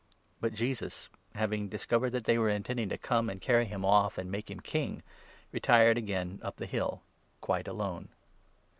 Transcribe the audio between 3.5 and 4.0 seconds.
him